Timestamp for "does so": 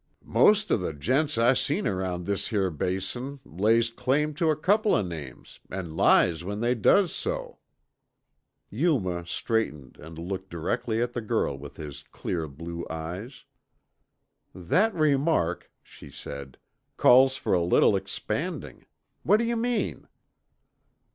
6.73-7.59